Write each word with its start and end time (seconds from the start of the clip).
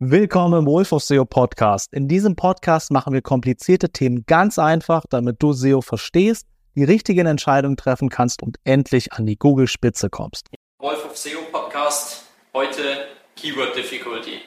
Willkommen 0.00 0.60
im 0.60 0.66
Wolf 0.66 0.92
of 0.92 1.02
SEO 1.02 1.24
Podcast. 1.24 1.92
In 1.92 2.06
diesem 2.06 2.36
Podcast 2.36 2.92
machen 2.92 3.12
wir 3.12 3.20
komplizierte 3.20 3.90
Themen 3.90 4.24
ganz 4.28 4.56
einfach, 4.56 5.02
damit 5.10 5.42
du 5.42 5.52
SEO 5.52 5.80
verstehst, 5.80 6.46
die 6.76 6.84
richtigen 6.84 7.26
Entscheidungen 7.26 7.76
treffen 7.76 8.08
kannst 8.08 8.40
und 8.44 8.58
endlich 8.62 9.12
an 9.12 9.26
die 9.26 9.36
Google-Spitze 9.36 10.08
kommst. 10.08 10.46
Wolf 10.78 11.04
of 11.04 11.16
SEO 11.16 11.40
Podcast, 11.50 12.26
heute 12.54 13.08
Keyword 13.34 13.74
Difficulty. 13.74 14.42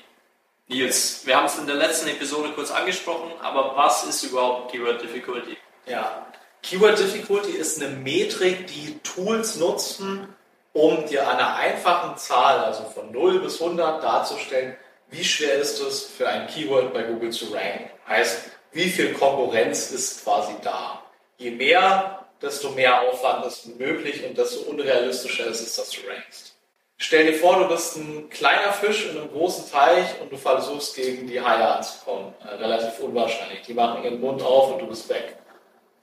Nils, 0.70 1.24
wir 1.26 1.36
haben 1.36 1.48
es 1.48 1.60
in 1.60 1.68
der 1.68 1.76
letzten 1.76 2.08
Episode 2.08 2.54
kurz 2.56 2.72
angesprochen, 2.72 3.34
aber 3.42 3.76
was 3.76 4.06
ist 4.06 4.24
überhaupt 4.24 4.72
Keyword 4.72 5.02
Difficulty? 5.02 5.58
Ja, 5.86 6.28
Keyword 6.64 6.98
Difficulty 6.98 7.52
ist 7.52 7.84
eine 7.84 7.94
Metrik, 7.98 8.68
die 8.68 8.98
Tools 9.00 9.58
nutzen, 9.58 10.30
um 10.72 11.06
dir 11.08 11.30
eine 11.30 11.56
einfachen 11.56 12.16
Zahl, 12.16 12.60
also 12.60 12.86
von 12.86 13.12
0 13.12 13.42
bis 13.42 13.62
100, 13.62 14.02
darzustellen, 14.02 14.78
wie 15.12 15.24
schwer 15.24 15.56
ist 15.56 15.80
es 15.80 16.06
für 16.06 16.28
ein 16.28 16.48
Keyword 16.48 16.94
bei 16.94 17.04
Google 17.04 17.32
zu 17.32 17.54
ranken. 17.54 17.90
Heißt, 18.08 18.50
wie 18.72 18.90
viel 18.90 19.14
Konkurrenz 19.14 19.92
ist 19.92 20.24
quasi 20.24 20.54
da. 20.64 21.04
Je 21.38 21.52
mehr, 21.52 22.26
desto 22.42 22.70
mehr 22.72 23.02
Aufwand 23.02 23.46
ist 23.46 23.78
möglich 23.78 24.24
und 24.26 24.38
desto 24.38 24.62
unrealistischer 24.62 25.48
ist 25.48 25.62
es, 25.62 25.76
dass 25.76 25.92
du 25.92 26.00
rankst. 26.08 26.56
Stell 26.98 27.26
dir 27.26 27.34
vor, 27.34 27.58
du 27.58 27.68
bist 27.68 27.98
ein 27.98 28.30
kleiner 28.30 28.72
Fisch 28.74 29.08
in 29.08 29.18
einem 29.18 29.32
großen 29.32 29.70
Teich 29.72 30.22
und 30.22 30.32
du 30.32 30.38
versuchst 30.38 30.96
gegen 30.96 31.28
die 31.28 31.42
Haie 31.42 31.68
anzukommen. 31.68 32.34
Äh, 32.44 32.56
relativ 32.56 33.00
unwahrscheinlich. 33.00 33.64
Die 33.64 33.74
machen 33.74 34.04
ihren 34.04 34.22
Mund 34.22 34.42
auf 34.44 34.74
und 34.74 34.80
du 34.80 34.88
bist 34.88 35.10
weg. 35.10 35.36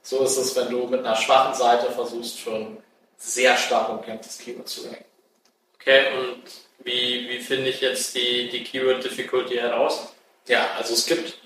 So 0.01 0.23
ist 0.23 0.37
es, 0.37 0.55
wenn 0.55 0.69
du 0.69 0.87
mit 0.87 0.99
einer 0.99 1.15
schwachen 1.15 1.55
Seite 1.55 1.89
versuchst, 1.91 2.45
ein 2.47 2.83
sehr 3.15 3.55
stark 3.55 3.89
umkämpftes 3.89 4.39
Keyword 4.39 4.67
zu 4.67 4.81
ranken. 4.87 5.05
Okay, 5.75 6.07
und 6.17 6.43
wie, 6.83 7.29
wie 7.29 7.39
finde 7.39 7.69
ich 7.69 7.81
jetzt 7.81 8.15
die, 8.15 8.49
die 8.49 8.63
Keyword 8.63 9.03
Difficulty 9.03 9.55
heraus? 9.55 10.13
Ja, 10.47 10.71
also 10.77 10.93
es 10.93 11.05
gibt 11.05 11.37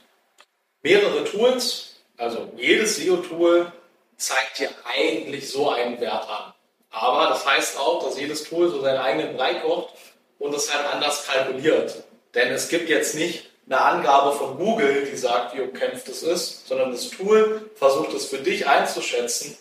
mehrere 0.81 1.23
Tools. 1.23 1.95
Also 2.17 2.51
jedes 2.55 2.97
SEO-Tool 2.97 3.71
zeigt 4.17 4.59
dir 4.59 4.69
eigentlich 4.85 5.49
so 5.49 5.69
einen 5.71 5.99
Wert 5.99 6.29
an. 6.29 6.53
Aber 6.91 7.29
das 7.29 7.45
heißt 7.45 7.77
auch, 7.79 8.03
dass 8.03 8.19
jedes 8.19 8.43
Tool 8.43 8.69
so 8.69 8.81
seinen 8.81 8.99
eigenen 8.99 9.35
Brei 9.35 9.55
kocht 9.55 9.93
und 10.37 10.53
es 10.53 10.73
halt 10.73 10.85
anders 10.93 11.25
kalkuliert. 11.25 12.03
Denn 12.35 12.51
es 12.51 12.69
gibt 12.69 12.87
jetzt 12.87 13.15
nicht 13.15 13.49
eine 13.65 13.81
Angabe 13.81 14.33
von 14.37 14.57
Google, 14.57 15.07
die 15.09 15.17
sagt, 15.17 15.55
wie 15.55 15.61
umkämpft 15.61 16.07
es 16.09 16.21
ist, 16.21 16.67
sondern 16.67 16.91
das 16.91 17.09
Tool 17.09 17.71
versucht 17.75 18.13
es 18.13 18.27
für 18.27 18.37
dich 18.37 18.67
einzuschätzen, 18.67 19.57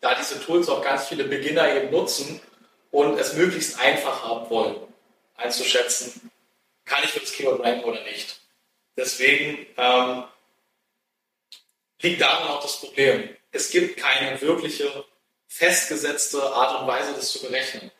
da 0.00 0.14
diese 0.14 0.40
Tools 0.40 0.68
auch 0.68 0.82
ganz 0.82 1.06
viele 1.06 1.24
Beginner 1.24 1.74
eben 1.74 1.90
nutzen 1.90 2.40
und 2.90 3.18
es 3.18 3.34
möglichst 3.34 3.80
einfach 3.80 4.22
haben 4.24 4.50
wollen 4.50 4.87
einzuschätzen, 5.38 6.30
kann 6.84 7.02
ich 7.04 7.10
für 7.10 7.20
das 7.20 7.32
Keyword 7.32 7.64
ranken 7.64 7.84
oder 7.84 8.02
nicht. 8.04 8.40
Deswegen 8.96 9.66
ähm, 9.76 10.24
liegt 12.02 12.20
darin 12.20 12.48
auch 12.48 12.62
das 12.62 12.80
Problem. 12.80 13.28
Es 13.52 13.70
gibt 13.70 13.96
keine 13.96 14.40
wirkliche 14.40 15.04
festgesetzte 15.46 16.42
Art 16.42 16.80
und 16.80 16.86
Weise, 16.86 17.12
das 17.14 17.30
zu 17.30 17.40
berechnen. 17.40 17.90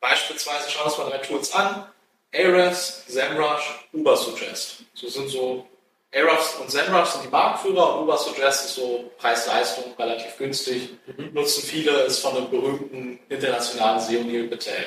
Beispielsweise 0.00 0.68
schauen 0.68 0.82
wir 0.82 0.86
uns 0.86 0.98
mal 0.98 1.10
drei 1.10 1.18
Tools 1.18 1.52
an. 1.52 1.88
Ahrefs, 2.34 3.04
SEMrush, 3.08 3.86
Ubersuggest. 3.92 4.84
So 4.94 5.08
sind 5.08 5.28
so, 5.28 5.68
Ahrefs 6.14 6.54
und 6.56 6.70
SEMrush 6.70 7.10
sind 7.10 7.24
die 7.24 7.28
Marktführer 7.28 7.96
und 7.96 8.04
Ubersuggest 8.04 8.66
ist 8.66 8.74
so 8.74 9.10
Preis-Leistung 9.18 9.94
relativ 9.98 10.36
günstig. 10.38 10.90
Mhm. 11.06 11.32
Nutzen 11.34 11.62
viele, 11.62 12.02
ist 12.02 12.20
von 12.20 12.36
einem 12.36 12.50
berühmten 12.50 13.20
internationalen 13.28 14.00
SEO 14.00 14.24
Neil 14.24 14.48
Patel. 14.48 14.86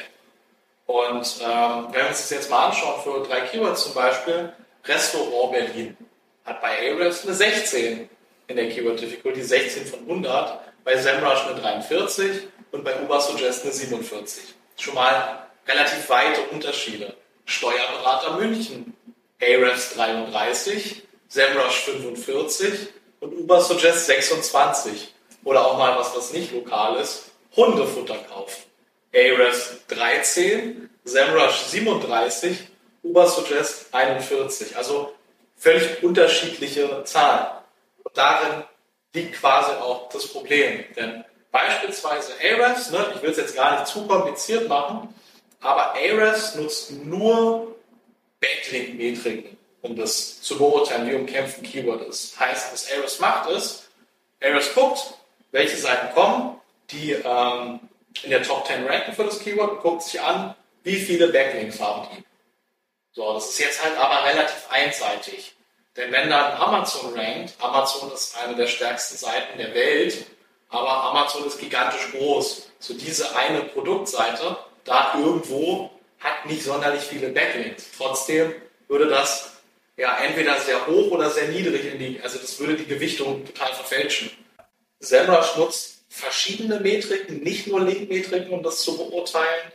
Und 0.86 1.41
ähm, 1.41 1.88
wenn 1.91 2.02
wir 2.02 2.09
uns 2.09 2.22
das 2.22 2.30
jetzt 2.30 2.50
mal 2.50 2.67
anschauen, 2.67 3.02
für 3.03 3.28
drei 3.28 3.41
Keywords 3.41 3.83
zum 3.83 3.94
Beispiel, 3.94 4.53
Restaurant 4.86 5.52
Berlin 5.52 5.97
hat 6.45 6.61
bei 6.61 6.92
Ahrefs 6.92 7.25
eine 7.25 7.33
16 7.33 8.09
in 8.47 8.55
der 8.55 8.69
Keyword 8.69 9.02
Difficulty, 9.02 9.42
16 9.42 9.88
von 9.88 10.00
100, 10.02 10.59
bei 10.83 10.95
SEMrush 10.95 11.47
eine 11.47 11.59
43 11.59 12.48
und 12.71 12.83
bei 12.83 13.02
Ubersuggest 13.02 13.64
eine 13.64 13.71
47. 13.71 14.43
Schon 14.77 14.93
mal 14.93 15.48
relativ 15.67 16.08
weite 16.09 16.42
Unterschiede. 16.52 17.15
Steuerberater 17.45 18.38
München, 18.38 18.95
Ahrefs 19.42 19.95
33, 19.95 21.02
SEMrush 21.27 21.80
45 21.86 22.89
und 23.21 23.33
Ubersuggest 23.33 24.05
26. 24.05 25.14
Oder 25.43 25.65
auch 25.65 25.77
mal 25.77 25.98
was, 25.98 26.15
was 26.15 26.33
nicht 26.33 26.52
lokal 26.52 26.98
ist, 26.98 27.32
Hundefutter 27.55 28.17
kaufen. 28.30 28.64
Ahrefs 29.15 29.77
13, 29.87 30.89
SEMrush 31.05 31.64
37, 31.67 32.67
Ubersuggest 33.03 33.93
41. 33.93 34.76
Also 34.76 35.14
völlig 35.55 36.03
unterschiedliche 36.03 37.03
Zahlen. 37.05 37.48
Und 38.03 38.17
darin 38.17 38.64
liegt 39.14 39.39
quasi 39.39 39.71
auch 39.71 40.09
das 40.09 40.27
Problem. 40.27 40.83
Denn 40.95 41.23
beispielsweise 41.52 42.33
Ahrefs, 42.43 42.92
ne, 42.92 43.14
ich 43.15 43.21
will 43.21 43.31
es 43.31 43.37
jetzt 43.37 43.55
gar 43.55 43.80
nicht 43.80 43.87
zu 43.87 44.05
kompliziert 44.05 44.67
machen, 44.67 45.14
aber 45.61 45.93
Ahrefs 45.93 46.55
nutzt 46.55 46.92
nur 46.92 47.76
Backlink-Metriken, 48.42 49.58
um 49.82 49.95
das 49.95 50.42
zu 50.42 50.58
beurteilen, 50.58 51.09
wie 51.09 51.15
umkämpft 51.15 51.59
ein 51.59 51.64
Keyword 51.64 52.08
ist. 52.09 52.37
Heißt, 52.39 52.73
was 52.73 52.92
Ahrefs 52.92 53.20
macht 53.20 53.49
ist, 53.49 53.89
Ahrefs 54.43 54.73
guckt, 54.76 55.14
welche 55.52 55.77
Seiten 55.77 56.14
kommen, 56.14 56.59
die 56.92 57.14
ähm, 57.14 57.80
in 58.23 58.30
der 58.30 58.43
Top 58.43 58.65
10 58.67 58.86
ranken 58.86 59.14
für 59.14 59.23
das 59.23 59.39
Keyword 59.39 59.71
und 59.71 59.81
guckt 59.81 60.03
sich 60.03 60.21
an, 60.21 60.55
wie 60.83 60.98
viele 60.98 61.27
Backlinks 61.27 61.80
haben 61.80 62.08
die. 62.15 62.23
So, 63.14 63.33
das 63.33 63.49
ist 63.49 63.59
jetzt 63.59 63.83
halt 63.83 63.98
aber 63.98 64.26
relativ 64.26 64.67
einseitig. 64.70 65.55
Denn 65.95 66.11
wenn 66.11 66.30
dann 66.30 66.53
Amazon 66.53 67.17
rankt, 67.17 67.53
Amazon 67.59 68.11
ist 68.11 68.37
eine 68.37 68.55
der 68.55 68.67
stärksten 68.67 69.17
Seiten 69.17 69.58
der 69.58 69.73
Welt, 69.73 70.26
aber 70.70 70.89
Amazon 71.05 71.48
ist 71.48 71.59
gigantisch 71.59 72.11
groß. 72.11 72.70
So 72.80 72.93
diese 72.93 73.36
eine 73.36 73.61
Produktseite, 73.61 74.58
da 74.83 75.15
irgendwo 75.17 75.89
hat 76.20 76.45
nicht 76.45 76.64
sonderlich 76.64 77.02
viele 77.02 77.30
Backlinks. 77.30 77.86
Trotzdem 77.97 78.53
würde 78.87 79.08
das 79.08 79.52
ja 79.97 80.17
entweder 80.17 80.59
sehr 80.59 80.86
hoch 80.86 81.11
oder 81.11 81.30
sehr 81.30 81.47
niedrig 81.47 81.86
in 81.86 81.99
die, 81.99 82.20
also 82.21 82.37
das 82.37 82.59
würde 82.59 82.76
die 82.76 82.86
Gewichtung 82.86 83.45
total 83.45 83.73
verfälschen. 83.73 84.30
SEMrush 84.99 85.55
nutzt 85.55 86.05
verschiedene 86.15 86.80
Metriken, 86.80 87.43
nicht 87.43 87.67
nur 87.67 87.81
Link-Metriken, 87.81 88.53
um 88.53 88.64
das 88.64 88.80
zu 88.80 88.98
beurteilen. 88.98 89.71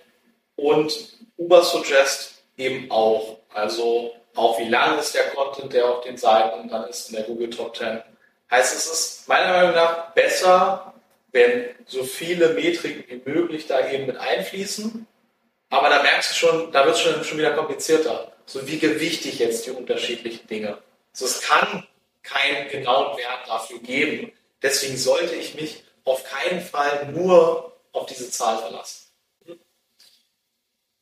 Und 0.56 1.18
Ubersuggest 1.36 2.42
eben 2.56 2.90
auch. 2.90 3.38
Also 3.52 4.14
auch 4.34 4.58
wie 4.58 4.68
lang 4.68 4.98
ist 4.98 5.14
der 5.14 5.28
Content, 5.30 5.72
der 5.72 5.86
auf 5.86 6.04
den 6.04 6.16
Seiten 6.16 6.68
dann 6.68 6.88
ist 6.88 7.10
in 7.10 7.16
der 7.16 7.24
Google 7.24 7.50
Top 7.50 7.76
10. 7.76 8.02
Heißt, 8.50 8.74
es 8.74 8.86
ist 8.86 9.28
meiner 9.28 9.52
Meinung 9.52 9.74
nach 9.74 10.12
besser, 10.12 10.94
wenn 11.32 11.66
so 11.86 12.04
viele 12.04 12.50
Metriken 12.50 13.04
wie 13.08 13.30
möglich 13.30 13.66
da 13.66 13.90
eben 13.90 14.06
mit 14.06 14.16
einfließen. 14.16 15.06
Aber 15.68 15.88
da 15.88 16.02
merkst 16.02 16.30
du 16.30 16.34
schon, 16.34 16.72
da 16.72 16.84
wird 16.84 16.96
es 16.96 17.02
schon, 17.02 17.22
schon 17.22 17.38
wieder 17.38 17.52
komplizierter. 17.52 18.32
So 18.46 18.66
wie 18.66 18.78
gewichte 18.78 19.28
ich 19.28 19.38
jetzt 19.38 19.66
die 19.66 19.70
unterschiedlichen 19.70 20.46
Dinge. 20.48 20.78
Also 21.12 21.26
es 21.26 21.42
kann 21.42 21.86
keinen 22.22 22.68
genauen 22.70 23.16
Wert 23.18 23.46
dafür 23.46 23.78
geben. 23.78 24.32
Deswegen 24.62 24.96
sollte 24.96 25.34
ich 25.34 25.54
mich 25.54 25.84
auf 26.10 26.24
keinen 26.24 26.60
Fall 26.60 27.06
nur 27.12 27.72
auf 27.92 28.06
diese 28.06 28.30
Zahl 28.30 28.58
verlassen. 28.58 29.06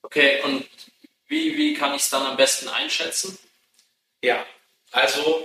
Okay, 0.03 0.43
und 0.43 0.67
wie, 1.27 1.57
wie 1.57 1.75
kann 1.75 1.95
ich 1.95 2.03
es 2.03 2.11
dann 2.11 2.25
am 2.25 2.37
besten 2.37 2.69
einschätzen? 2.69 3.39
Ja, 4.23 4.45
also 4.93 5.45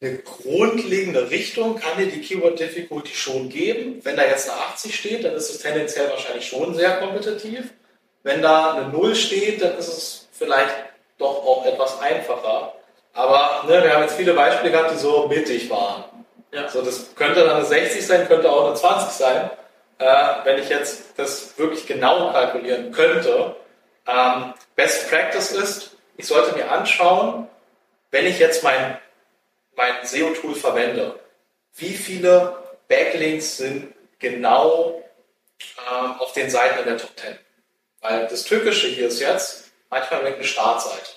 eine 0.00 0.18
grundlegende 0.18 1.30
Richtung 1.30 1.78
kann 1.78 1.98
dir 1.98 2.06
die 2.06 2.20
Keyword 2.20 2.58
Difficulty 2.58 3.14
schon 3.14 3.48
geben. 3.48 4.04
Wenn 4.04 4.16
da 4.16 4.24
jetzt 4.24 4.50
eine 4.50 4.60
80 4.60 4.94
steht, 4.94 5.24
dann 5.24 5.34
ist 5.34 5.50
es 5.50 5.60
tendenziell 5.60 6.10
wahrscheinlich 6.10 6.46
schon 6.46 6.74
sehr 6.74 6.98
kompetitiv. 6.98 7.72
Wenn 8.22 8.42
da 8.42 8.74
eine 8.74 8.88
0 8.88 9.14
steht, 9.14 9.62
dann 9.62 9.78
ist 9.78 9.88
es 9.88 10.28
vielleicht 10.32 10.74
doch 11.18 11.44
auch 11.44 11.64
etwas 11.64 11.98
einfacher. 12.00 12.74
Aber 13.12 13.64
ne, 13.66 13.82
wir 13.82 13.94
haben 13.94 14.02
jetzt 14.02 14.16
viele 14.16 14.34
Beispiele 14.34 14.70
gehabt, 14.70 14.92
die 14.92 14.98
so 14.98 15.26
mittig 15.28 15.70
waren. 15.70 16.04
Ja. 16.56 16.70
So, 16.70 16.80
das 16.80 17.14
könnte 17.14 17.44
dann 17.44 17.56
eine 17.56 17.66
60 17.66 18.06
sein, 18.06 18.26
könnte 18.26 18.50
auch 18.50 18.66
eine 18.66 18.74
20 18.74 19.10
sein. 19.10 19.50
Äh, 19.98 20.34
wenn 20.44 20.58
ich 20.58 20.70
jetzt 20.70 21.18
das 21.18 21.58
wirklich 21.58 21.86
genau 21.86 22.32
kalkulieren 22.32 22.92
könnte. 22.92 23.56
Ähm, 24.06 24.54
Best 24.74 25.10
Practice 25.10 25.52
ist, 25.52 25.96
ich 26.16 26.26
sollte 26.26 26.56
mir 26.56 26.70
anschauen, 26.70 27.46
wenn 28.10 28.26
ich 28.26 28.38
jetzt 28.38 28.62
mein, 28.62 28.98
mein 29.74 30.04
SEO-Tool 30.04 30.54
verwende, 30.54 31.18
wie 31.74 31.94
viele 31.94 32.56
Backlinks 32.88 33.58
sind 33.58 33.92
genau 34.18 35.02
ähm, 35.90 36.20
auf 36.20 36.32
den 36.32 36.48
Seiten 36.48 36.78
in 36.78 36.84
der 36.86 36.98
Top 36.98 37.10
10. 37.18 37.38
Weil 38.00 38.28
das 38.28 38.44
Tückische 38.44 38.86
hier 38.86 39.08
ist 39.08 39.20
jetzt, 39.20 39.72
manchmal 39.90 40.24
eine 40.24 40.44
Startseite. 40.44 41.10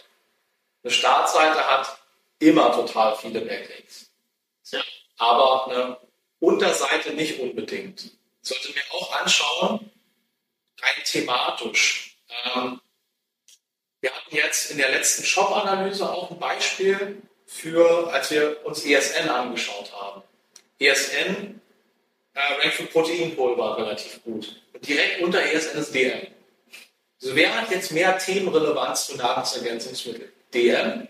Eine 0.84 0.92
Startseite 0.92 1.70
hat 1.70 1.98
immer 2.40 2.74
total 2.74 3.16
viele 3.16 3.40
Backlinks. 3.42 4.09
Aber 5.20 5.68
eine 5.68 5.98
Unterseite 6.40 7.14
nicht 7.14 7.40
unbedingt. 7.40 8.04
Ich 8.06 8.12
sollte 8.42 8.70
mir 8.70 8.82
auch 8.92 9.14
anschauen, 9.20 9.92
rein 10.82 11.04
thematisch. 11.06 12.18
Ähm, 12.56 12.80
Wir 14.02 14.12
hatten 14.16 14.34
jetzt 14.34 14.72
in 14.72 14.78
der 14.78 14.92
letzten 14.92 15.26
Shop-Analyse 15.26 16.10
auch 16.10 16.32
ein 16.32 16.40
Beispiel 16.40 17.22
für, 17.46 18.10
als 18.14 18.32
wir 18.32 18.66
uns 18.66 18.86
ESN 18.86 19.28
angeschaut 19.28 19.92
haben. 19.92 20.24
ESN 20.80 21.60
äh, 22.34 22.40
rankt 22.62 22.76
für 22.76 22.84
Proteinpulver 22.84 23.78
relativ 23.78 24.24
gut. 24.24 24.62
Und 24.72 24.88
direkt 24.88 25.22
unter 25.22 25.42
ESN 25.42 25.80
ist 25.80 25.94
DM. 25.94 26.28
Also 27.22 27.36
wer 27.36 27.60
hat 27.60 27.70
jetzt 27.72 27.92
mehr 27.92 28.18
Themenrelevanz 28.18 29.08
für 29.08 29.18
Nahrungsergänzungsmittel? 29.18 30.32
DM 30.54 31.10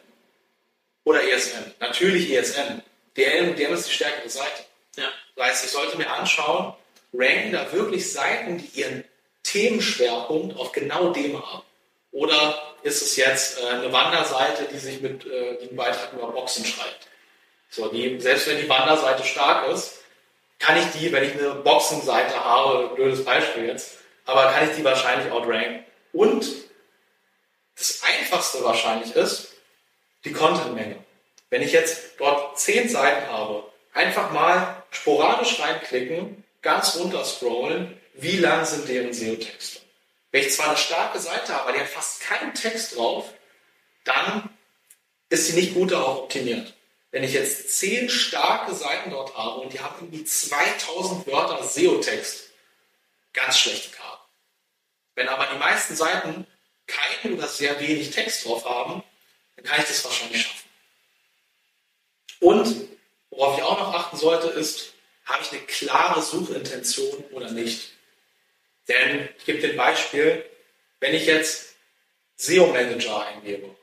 oder 1.04 1.22
ESN? 1.24 1.76
Natürlich 1.80 2.32
ESN. 2.32 2.82
DM, 3.18 3.56
DM 3.56 3.74
ist 3.74 3.88
die 3.88 3.94
stärkere 3.94 4.30
Seite. 4.30 4.66
Ja. 4.96 5.10
Das 5.36 5.48
heißt, 5.48 5.66
ich 5.66 5.72
sollte 5.72 5.98
mir 5.98 6.12
anschauen, 6.12 6.74
ranken 7.14 7.52
da 7.52 7.72
wirklich 7.72 8.12
Seiten, 8.12 8.58
die 8.58 8.80
ihren 8.80 9.04
Themenschwerpunkt 9.44 10.58
auf 10.58 10.72
genau 10.72 11.12
dem 11.12 11.42
haben. 11.42 11.64
Oder 12.12 12.76
ist 12.84 13.02
es 13.02 13.16
jetzt 13.16 13.60
äh, 13.60 13.68
eine 13.68 13.92
Wanderseite, 13.92 14.68
die 14.72 14.80
sich 14.80 15.02
mit 15.02 15.26
äh, 15.26 15.68
Beitrag 15.72 16.14
über 16.14 16.32
Boxen 16.32 16.66
schreibt? 16.66 17.08
So, 17.70 17.88
die, 17.88 18.20
selbst 18.20 18.48
wenn 18.48 18.58
die 18.58 18.70
Wanderseite 18.70 19.24
stark 19.24 19.70
ist, 19.70 20.00
kann 20.58 20.78
ich 20.78 20.86
die, 21.00 21.12
wenn 21.12 21.24
ich 21.24 21.34
eine 21.34 21.56
Boxenseite 21.56 22.44
habe, 22.44 22.96
blödes 22.96 23.24
Beispiel 23.24 23.68
jetzt, 23.68 24.00
aber 24.26 24.52
kann 24.52 24.70
ich 24.70 24.76
die 24.76 24.84
wahrscheinlich 24.84 25.32
outranken. 25.32 25.86
Und 26.12 26.46
das 27.78 28.02
einfachste 28.04 28.64
wahrscheinlich 28.64 29.16
ist 29.16 29.54
die 30.26 30.34
Contentmenge. 30.34 30.98
Wenn 31.50 31.62
ich 31.62 31.72
jetzt 31.72 32.20
dort 32.20 32.60
zehn 32.60 32.90
Seiten 32.90 33.28
habe, 33.28 33.72
einfach 33.94 34.32
mal 34.32 34.84
sporadisch 34.92 35.60
reinklicken, 35.60 36.44
ganz 36.62 36.96
runter 36.96 37.26
scrollen, 37.26 38.00
wie 38.14 38.38
lang 38.38 38.66
sind 38.66 38.88
deren 38.88 39.14
SEO-Texte. 39.14 39.80
Wenn 40.32 40.42
ich 40.42 40.54
zwar 40.54 40.70
eine 40.70 40.78
starke 40.78 41.20
Seite 41.20 41.54
habe, 41.54 41.64
aber 41.64 41.72
die 41.74 41.80
hat 41.80 41.88
fast 41.88 42.22
keinen 42.22 42.54
Text 42.54 42.96
drauf, 42.96 43.34
dann 44.04 44.50
ist 45.30 45.48
sie 45.48 45.54
nicht 45.54 45.74
gut 45.74 45.92
darauf 45.92 46.20
optimiert. 46.20 46.74
Wenn 47.12 47.24
ich 47.24 47.34
jetzt 47.34 47.78
zehn 47.78 48.10
starke 48.10 48.76
Seiten 48.76 49.10
dort 49.10 49.36
habe 49.36 49.62
und 49.62 49.74
die 49.74 49.80
haben 49.80 49.96
irgendwie 50.00 50.24
2000 50.24 51.26
Wörter 51.26 51.64
SEO-Text, 51.64 52.52
ganz 53.34 53.58
schlechte 53.58 53.90
Karten. 53.96 54.24
Wenn 55.16 55.28
aber 55.28 55.48
die 55.48 55.58
meisten 55.58 55.96
Seiten 55.96 56.46
keinen 56.86 57.34
oder 57.36 57.48
sehr 57.48 57.80
wenig 57.80 58.12
Text 58.12 58.46
drauf 58.46 58.66
haben, 58.66 59.04
dann 59.56 59.66
kann 59.66 59.80
ich 59.80 59.88
das 59.88 60.06
wahrscheinlich 60.06 60.44
schaffen. 60.44 60.70
Und 62.40 62.90
worauf 63.32 63.58
ich 63.58 63.64
auch 63.64 63.80
noch 63.80 63.94
achten 63.94 64.09
sollte, 64.20 64.48
ist, 64.50 64.94
habe 65.26 65.44
ich 65.44 65.52
eine 65.52 65.62
klare 65.62 66.22
Suchintention 66.22 67.24
oder 67.32 67.52
nicht? 67.52 67.94
Denn 68.88 69.30
ich 69.38 69.46
gebe 69.46 69.60
dir 69.60 69.72
ein 69.72 69.78
Beispiel, 69.78 70.46
wenn 71.00 71.14
ich 71.14 71.26
jetzt 71.26 71.76
SEO-Manager 72.38 73.26
eingebe, 73.26 73.76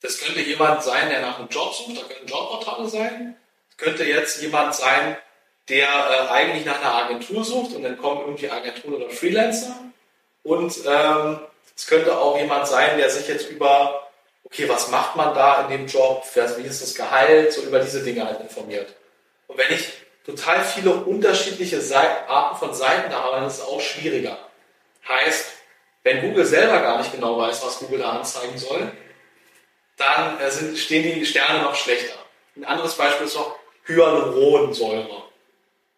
das 0.00 0.18
könnte 0.18 0.40
jemand 0.40 0.82
sein, 0.82 1.08
der 1.08 1.22
nach 1.22 1.38
einem 1.38 1.48
Job 1.48 1.72
sucht, 1.72 1.96
da 1.96 2.06
könnten 2.06 2.26
Jobportale 2.26 2.88
sein. 2.88 3.36
Das 3.68 3.76
könnte 3.78 4.04
jetzt 4.04 4.42
jemand 4.42 4.74
sein, 4.74 5.16
der 5.68 5.88
äh, 5.88 6.32
eigentlich 6.32 6.66
nach 6.66 6.80
einer 6.80 6.94
Agentur 6.94 7.42
sucht 7.42 7.74
und 7.74 7.84
dann 7.84 7.96
kommen 7.96 8.20
irgendwie 8.20 8.50
Agenturen 8.50 8.94
oder 8.94 9.10
Freelancer. 9.10 9.76
Und 10.42 10.74
ähm, 10.86 11.40
es 11.74 11.86
könnte 11.86 12.18
auch 12.18 12.38
jemand 12.38 12.68
sein, 12.68 12.98
der 12.98 13.08
sich 13.08 13.26
jetzt 13.28 13.48
über, 13.48 14.08
okay, 14.44 14.68
was 14.68 14.88
macht 14.88 15.16
man 15.16 15.34
da 15.34 15.62
in 15.62 15.70
dem 15.70 15.86
Job, 15.86 16.24
wie 16.34 16.66
ist 16.66 16.82
das 16.82 16.94
Gehalt, 16.94 17.52
so 17.52 17.62
über 17.62 17.78
diese 17.78 18.02
Dinge 18.02 18.26
halt 18.26 18.40
informiert. 18.40 18.94
Und 19.46 19.58
wenn 19.58 19.72
ich 19.74 19.88
total 20.24 20.64
viele 20.64 20.90
unterschiedliche 20.90 21.80
Arten 22.28 22.56
von 22.58 22.74
Seiten 22.74 23.10
da 23.10 23.22
haben, 23.22 23.36
dann 23.36 23.46
ist 23.46 23.58
es 23.58 23.60
auch 23.60 23.80
schwieriger. 23.80 24.38
Heißt, 25.06 25.52
wenn 26.02 26.20
Google 26.20 26.44
selber 26.44 26.80
gar 26.80 26.98
nicht 26.98 27.12
genau 27.12 27.38
weiß, 27.38 27.64
was 27.64 27.78
Google 27.78 28.00
da 28.00 28.10
anzeigen 28.10 28.58
soll, 28.58 28.92
dann 29.96 30.40
äh, 30.40 30.50
sind, 30.50 30.78
stehen 30.78 31.02
die 31.02 31.26
Sterne 31.26 31.62
noch 31.62 31.74
schlechter. 31.74 32.14
Ein 32.56 32.64
anderes 32.64 32.94
Beispiel 32.94 33.26
ist 33.26 33.36
auch 33.36 33.56
Hyaluronsäure. 33.86 35.22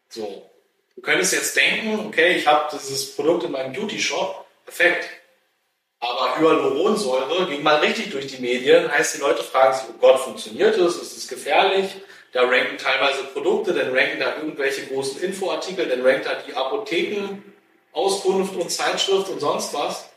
So. 0.08 0.50
Du 0.94 1.02
könntest 1.02 1.32
jetzt 1.34 1.56
denken, 1.56 2.06
okay, 2.06 2.36
ich 2.36 2.46
habe 2.46 2.68
dieses 2.72 3.14
Produkt 3.14 3.44
in 3.44 3.52
meinem 3.52 3.72
Beauty 3.72 4.00
Shop, 4.00 4.46
perfekt. 4.64 5.08
Aber 6.00 6.38
Hyaluronsäure 6.38 7.46
ging 7.46 7.62
mal 7.62 7.76
richtig 7.76 8.10
durch 8.10 8.26
die 8.26 8.40
Medien, 8.40 8.90
heißt, 8.90 9.16
die 9.16 9.20
Leute 9.20 9.42
fragen 9.42 9.74
sich, 9.74 9.86
oh 9.90 9.98
Gott, 10.00 10.20
funktioniert 10.20 10.78
das? 10.78 10.96
Ist 10.96 11.16
es 11.16 11.28
gefährlich? 11.28 11.90
Da 12.36 12.42
ranken 12.42 12.76
teilweise 12.76 13.24
Produkte, 13.24 13.72
dann 13.72 13.96
ranken 13.96 14.20
da 14.20 14.36
irgendwelche 14.36 14.86
großen 14.88 15.22
Infoartikel, 15.22 15.88
dann 15.88 16.04
rankt 16.04 16.26
da 16.26 16.34
die 16.34 16.52
Apothekenauskunft 16.52 18.56
und 18.56 18.70
Zeitschrift 18.70 19.30
und 19.30 19.40
sonst 19.40 19.72
was. 19.72 20.10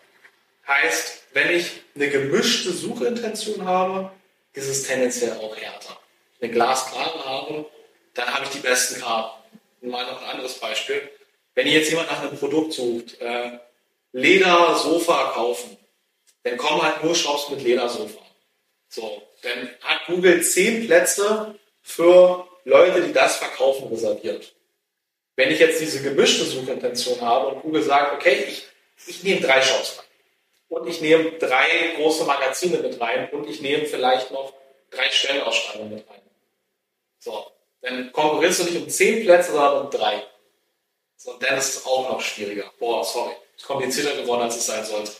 Heißt, 0.68 1.24
wenn 1.32 1.50
ich 1.50 1.80
eine 1.96 2.10
gemischte 2.10 2.74
Suchintention 2.74 3.64
habe, 3.64 4.12
ist 4.52 4.68
es 4.68 4.84
tendenziell 4.84 5.38
auch 5.38 5.56
härter. 5.56 5.98
Wenn 6.40 6.50
ich 6.50 6.58
eine 6.58 6.66
glasklare 6.66 7.24
habe, 7.24 7.66
dann 8.16 8.34
habe 8.34 8.44
ich 8.44 8.50
die 8.50 8.60
besten 8.60 9.00
Karten. 9.00 9.40
Mal 9.80 10.06
noch 10.06 10.22
ein 10.22 10.32
anderes 10.32 10.56
Beispiel. 10.56 11.10
Wenn 11.56 11.68
jetzt 11.68 11.90
jemand 11.90 12.12
nach 12.12 12.22
einem 12.22 12.38
Produkt 12.38 12.74
sucht, 12.74 13.22
äh, 13.22 13.60
Ledersofa 14.12 15.32
kaufen, 15.32 15.78
dann 16.44 16.58
kommen 16.58 16.82
halt 16.82 17.02
nur 17.02 17.16
Shops 17.16 17.50
mit 17.50 17.64
Ledersofa. 17.64 18.20
So, 18.90 19.22
dann 19.42 19.70
hat 19.80 20.06
Google 20.08 20.44
zehn 20.44 20.86
Plätze 20.86 21.56
für 21.90 22.48
Leute, 22.66 23.02
die 23.02 23.14
das 23.14 23.38
verkaufen, 23.38 23.88
reserviert. 23.88 24.54
Wenn 25.36 25.50
ich 25.50 25.60
jetzt 25.60 25.82
diese 25.82 26.04
gemischte 26.04 26.46
Suchintention 26.46 27.20
habe 27.22 27.48
und 27.48 27.62
Google 27.64 27.82
sagt, 27.82 28.14
okay, 28.14 28.46
ich, 28.48 28.68
ich 29.08 29.24
nehme 29.24 29.42
drei 29.42 29.62
Shops 29.62 29.98
rein 29.98 30.06
und 30.70 30.88
ich 30.88 31.02
nehme 31.02 31.32
drei 31.40 31.96
große 31.96 32.26
Magazine 32.26 32.78
mit 32.78 33.02
rein 33.02 33.30
und 33.32 33.50
ich 33.50 33.62
nehme 33.62 33.86
vielleicht 33.86 34.30
noch 34.30 34.54
drei 34.92 35.10
Stellenausschreibungen 35.10 35.96
mit 35.96 36.10
rein. 36.10 36.22
So, 37.18 37.48
dann 37.82 38.12
konkurrierst 38.12 38.60
du 38.60 38.64
nicht 38.66 38.78
um 38.78 38.90
zehn 38.90 39.24
Plätze, 39.24 39.52
sondern 39.54 39.86
um 39.86 39.90
drei. 39.90 40.24
So, 41.16 41.34
dann 41.40 41.58
ist 41.58 41.76
es 41.76 41.86
auch 41.86 42.08
noch 42.12 42.22
schwieriger. 42.22 42.72
Boah, 42.78 43.04
sorry. 43.04 43.34
Ist 43.58 43.66
komplizierter 43.66 44.16
geworden, 44.22 44.44
als 44.44 44.58
es 44.58 44.68
sein 44.68 44.86
sollte. 44.86 45.12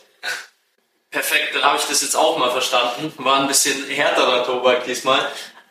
Perfekt, 1.10 1.54
dann 1.54 1.64
habe 1.64 1.78
ich 1.78 1.86
das 1.86 2.02
jetzt 2.02 2.14
auch 2.14 2.38
mal 2.38 2.52
verstanden. 2.52 3.12
War 3.18 3.40
ein 3.40 3.48
bisschen 3.48 3.88
härterer 3.88 4.44
Tobak 4.44 4.84
diesmal. 4.84 5.26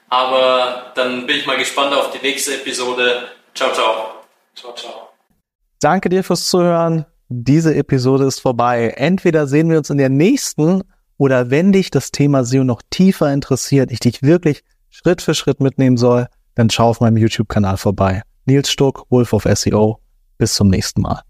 Aber 0.10 0.92
dann 0.96 1.28
bin 1.28 1.38
ich 1.38 1.46
mal 1.46 1.58
gespannt 1.58 1.94
auf 1.94 2.12
die 2.12 2.26
nächste 2.26 2.56
Episode. 2.56 3.30
Ciao, 3.54 3.72
ciao. 3.74 4.10
Ciao, 4.56 4.74
ciao. 4.74 5.10
Danke 5.80 6.10
dir 6.10 6.24
fürs 6.24 6.50
Zuhören. 6.50 7.06
Diese 7.30 7.76
Episode 7.76 8.26
ist 8.26 8.40
vorbei. 8.40 8.94
Entweder 8.98 9.48
sehen 9.48 9.70
wir 9.70 9.78
uns 9.78 9.90
in 9.90 9.98
der 9.98 10.10
nächsten 10.10 10.84
oder 11.18 11.52
wenn 11.52 11.72
dich 11.72 11.92
das 11.92 12.12
Thema 12.12 12.44
SEO 12.44 12.64
noch 12.64 12.82
tiefer 12.90 13.32
interessiert, 13.32 13.92
ich 13.92 14.00
dich 14.00 14.24
wirklich 14.24 14.64
Schritt 14.90 15.22
für 15.22 15.36
Schritt 15.36 15.60
mitnehmen 15.60 15.98
soll, 15.98 16.28
dann 16.56 16.70
schau 16.70 16.90
auf 16.90 17.02
meinem 17.02 17.18
YouTube-Kanal 17.18 17.78
vorbei. 17.78 18.24
Nils 18.46 18.72
Stuck, 18.72 19.06
Wolf 19.10 19.34
of 19.34 19.44
SEO. 19.44 20.00
Bis 20.38 20.56
zum 20.56 20.70
nächsten 20.70 21.02
Mal. 21.02 21.22